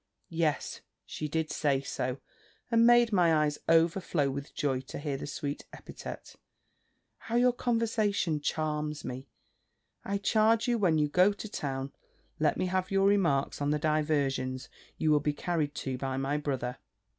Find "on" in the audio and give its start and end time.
13.61-13.69